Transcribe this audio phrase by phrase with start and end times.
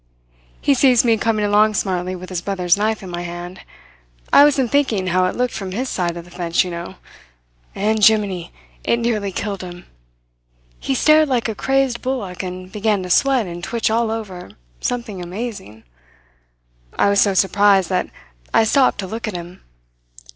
[0.59, 3.59] "He sees me come along smartly with his brother's knife in my hand
[4.33, 6.95] I wasn't thinking how it looked from his side of the fence, you know
[7.75, 8.51] and jiminy,
[8.83, 9.85] it nearly killed him!
[10.79, 15.21] He stared like a crazed bullock and began to sweat and twitch all over, something
[15.21, 15.83] amazing.
[16.97, 18.09] I was so surprised, that
[18.51, 19.61] I stopped to look at him.